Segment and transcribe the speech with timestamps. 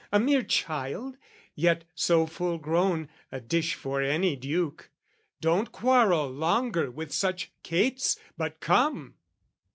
[0.11, 1.15] A mere child:
[1.53, 4.89] "Yet so full grown, a dish for any duke.
[5.41, 9.13] "Don't quarrel longer with such cates, but come!"